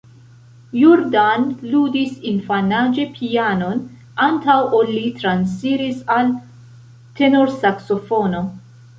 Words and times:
Jordan 0.83 1.43
ludis 1.73 2.13
infanaĝe 2.29 3.03
pianon, 3.17 3.83
antaŭ 4.27 4.55
ol 4.77 4.89
li 4.93 5.03
transiris 5.19 5.99
al 6.15 6.31
tenorsaksofono. 7.21 8.41